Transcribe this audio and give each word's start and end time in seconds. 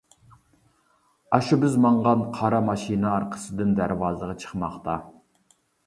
ئاشۇ 1.35 1.59
بىز 1.65 1.77
ماڭغان 1.85 2.25
قارا 2.39 2.63
ماشىنا 2.73 3.13
ئارقىسىدىن 3.19 3.79
دەرۋازىغا 3.83 4.43
چىقماقتا. 4.47 4.99